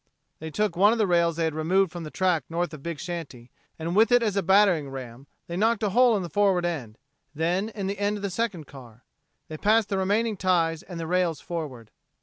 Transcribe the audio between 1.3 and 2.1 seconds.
they had removed from the